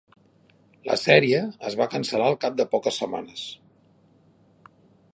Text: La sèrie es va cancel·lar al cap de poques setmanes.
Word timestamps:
La 0.89 0.95
sèrie 1.01 1.41
es 1.71 1.77
va 1.81 1.87
cancel·lar 1.93 2.31
al 2.31 2.39
cap 2.47 2.57
de 2.63 2.67
poques 2.75 3.01
setmanes. 3.03 3.47